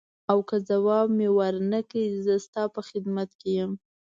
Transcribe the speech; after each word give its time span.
او 0.31 0.37
که 0.49 0.55
ځواب 0.69 1.07
مې 1.17 1.27
ورنه 1.37 1.79
کړ 1.91 2.09
زه 2.25 2.33
ستا 2.45 2.63
په 2.75 2.81
خدمت 2.89 3.29
کې 3.39 3.49
یم. 3.57 3.71